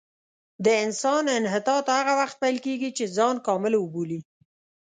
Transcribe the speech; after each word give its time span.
د 0.65 0.67
انسان 0.85 1.23
انحطاط 1.39 1.85
هغه 1.97 2.13
وخت 2.19 2.35
پیل 2.43 2.57
کېږي 2.65 2.89
چې 2.97 3.13
ځان 3.17 3.35
کامل 3.47 3.73
وبولي. 3.77 4.19